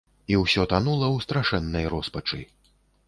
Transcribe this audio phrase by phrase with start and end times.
[0.35, 2.41] І ўсё танула ў страшэннай роспачы.